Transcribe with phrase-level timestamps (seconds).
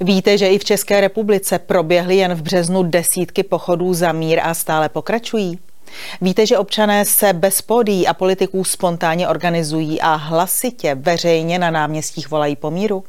[0.00, 4.54] Víte, že i v České republice proběhly jen v březnu desítky pochodů za mír a
[4.54, 5.58] stále pokračují?
[6.20, 12.30] Víte, že občané se bez pódií a politiků spontánně organizují a hlasitě veřejně na náměstích
[12.30, 13.04] volají po míru?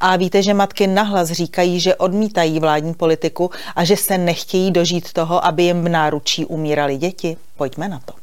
[0.00, 5.12] A víte, že matky nahlas říkají, že odmítají vládní politiku a že se nechtějí dožít
[5.12, 7.36] toho, aby jim v náručí umírali děti?
[7.56, 8.17] Pojďme na to.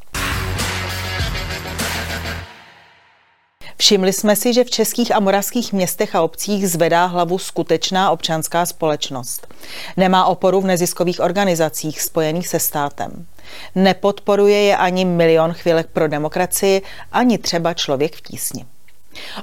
[3.86, 8.66] Všimli jsme si, že v českých a moravských městech a obcích zvedá hlavu skutečná občanská
[8.66, 9.46] společnost.
[9.96, 13.26] Nemá oporu v neziskových organizacích spojených se státem.
[13.74, 18.64] Nepodporuje je ani milion chvílek pro demokracii, ani třeba člověk v tísni.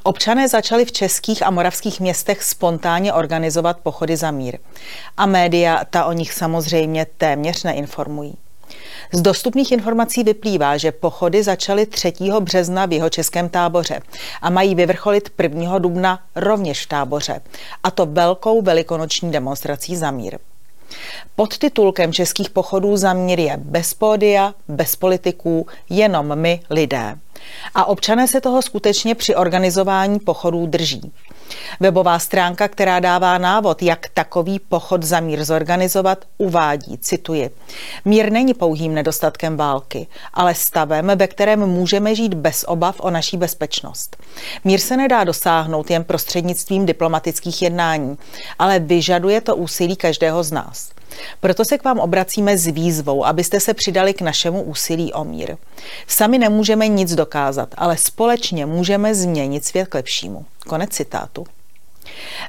[0.04, 4.58] Občané začali v českých a moravských městech spontánně organizovat pochody za mír.
[5.18, 8.43] A média ta o nich samozřejmě téměř neinformují.
[9.14, 12.14] Z dostupných informací vyplývá, že pochody začaly 3.
[12.40, 14.02] března v jeho českém táboře
[14.42, 15.80] a mají vyvrcholit 1.
[15.80, 17.42] dubna rovněž v táboře,
[17.84, 20.38] a to velkou velikonoční demonstrací za mír.
[21.36, 27.16] Pod titulkem českých pochodů za mír je bez pódia, bez politiků, jenom my lidé.
[27.76, 31.12] A občané se toho skutečně při organizování pochodů drží.
[31.80, 37.50] Webová stránka, která dává návod, jak takový pochod za mír zorganizovat, uvádí, cituji,
[38.06, 43.38] mír není pouhým nedostatkem války, ale stavem, ve kterém můžeme žít bez obav o naší
[43.38, 44.18] bezpečnost.
[44.64, 48.18] Mír se nedá dosáhnout jen prostřednictvím diplomatických jednání,
[48.60, 50.90] ale vyžaduje to úsilí každého z nás.
[51.40, 55.58] Proto se k vám obracíme s výzvou, abyste se přidali k našemu úsilí o mír.
[56.08, 60.46] Sami nemůžeme nic dokázat, ale společně můžeme změnit svět k lepšímu.
[60.68, 61.46] Konec citátu.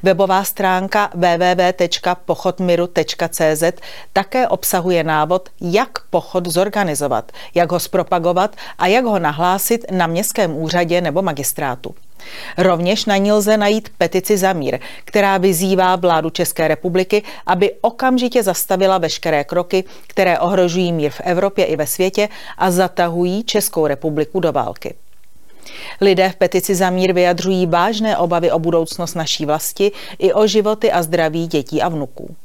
[0.03, 3.63] Webová stránka www.pochodmiru.cz
[4.13, 10.57] také obsahuje návod, jak pochod zorganizovat, jak ho zpropagovat a jak ho nahlásit na městském
[10.57, 11.95] úřadě nebo magistrátu.
[12.59, 18.43] Rovněž na ní lze najít petici za mír, která vyzývá vládu České republiky, aby okamžitě
[18.43, 22.29] zastavila veškeré kroky, které ohrožují mír v Evropě i ve světě
[22.59, 24.95] a zatahují Českou republiku do války.
[26.01, 30.93] Lidé v petici za mír vyjadřují vážné obavy o budoucnost naší vlasti i o životy
[30.93, 32.37] a zdraví dětí a vnuků.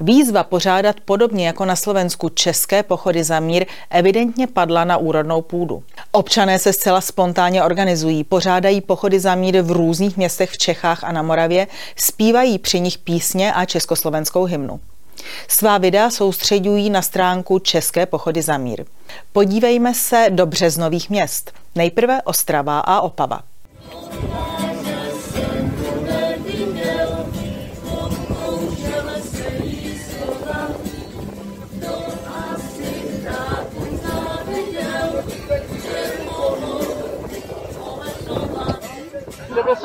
[0.00, 5.82] Výzva pořádat podobně jako na Slovensku české pochody za mír evidentně padla na úrodnou půdu.
[6.12, 11.12] Občané se zcela spontánně organizují, pořádají pochody za mír v různých městech v Čechách a
[11.12, 14.80] na Moravě, zpívají při nich písně a československou hymnu.
[15.48, 18.84] Svá videa soustředují na stránku České pochody za mír.
[19.32, 21.52] Podívejme se do březnových měst.
[21.74, 23.40] Nejprve Ostrava a Opava.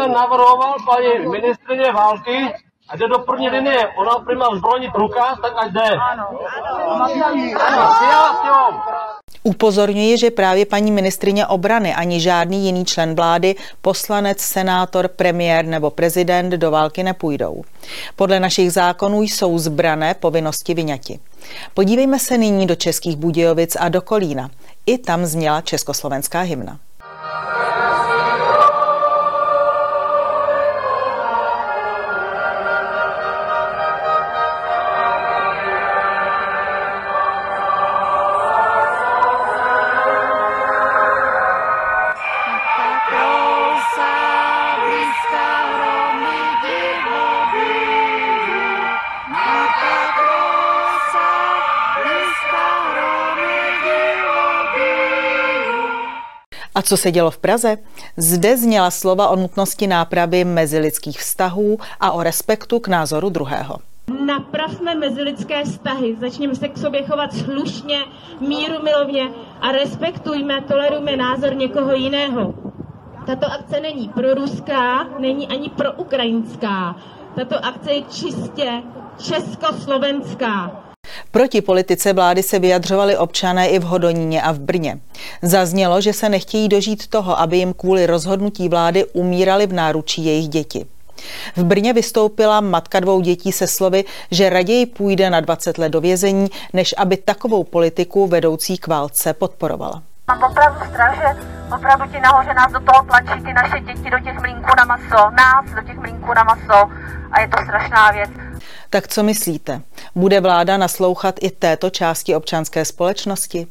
[0.03, 2.53] Jsem navrhoval paní ministrině války,
[2.89, 5.89] a jde do první linie, ona prima zbrojní průkaz, tak ať jde.
[6.11, 6.27] Ano,
[7.59, 8.83] ano.
[9.43, 15.89] Upozorňuji, že právě paní ministrině obrany ani žádný jiný člen vlády, poslanec, senátor, premiér nebo
[15.89, 17.63] prezident do války nepůjdou.
[18.15, 21.19] Podle našich zákonů jsou zbrané povinnosti vyňati.
[21.73, 24.49] Podívejme se nyní do Českých Budějovic a do Kolína.
[24.85, 26.79] I tam zněla československá hymna.
[56.75, 57.77] A co se dělo v Praze?
[58.17, 63.75] Zde zněla slova o nutnosti nápravy mezilidských vztahů a o respektu k názoru druhého.
[64.25, 67.99] Napravme mezilidské vztahy, začněme se k sobě chovat slušně,
[68.39, 69.29] míru milovně
[69.61, 72.53] a respektujme, tolerujme názor někoho jiného.
[73.25, 76.95] Tato akce není pro ruská, není ani pro ukrajinská.
[77.35, 78.83] Tato akce je čistě
[79.17, 80.82] československá.
[81.33, 84.99] Proti politice vlády se vyjadřovali občané i v Hodoníně a v Brně.
[85.41, 90.47] Zaznělo, že se nechtějí dožít toho, aby jim kvůli rozhodnutí vlády umírali v náručí jejich
[90.47, 90.85] děti.
[91.55, 96.01] V Brně vystoupila matka dvou dětí se slovy, že raději půjde na 20 let do
[96.01, 100.03] vězení, než aby takovou politiku vedoucí k válce podporovala.
[100.27, 101.41] Mám opravdu strach, že
[101.75, 105.31] opravdu ti nahoře nás do toho tlačí ty naše děti do těch mlínků na maso,
[105.31, 106.91] nás do těch mlínků na maso
[107.31, 108.29] a je to strašná věc.
[108.89, 109.81] Tak co myslíte?
[110.15, 113.67] Bude vláda naslouchat i této části občanské společnosti?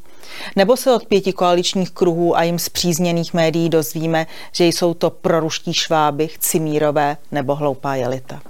[0.56, 5.74] Nebo se od pěti koaličních kruhů a jim zpřízněných médií dozvíme, že jsou to proruští
[5.74, 8.40] šváby, chcimírové nebo hloupá jelita?